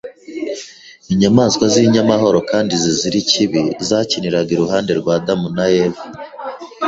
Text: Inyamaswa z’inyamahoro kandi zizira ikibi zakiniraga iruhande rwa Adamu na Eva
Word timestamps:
Inyamaswa 1.13 1.65
z’inyamahoro 1.73 2.39
kandi 2.51 2.73
zizira 2.83 3.15
ikibi 3.23 3.59
zakiniraga 3.87 4.49
iruhande 4.55 4.91
rwa 4.99 5.11
Adamu 5.19 5.47
na 5.57 5.65
Eva 5.83 6.01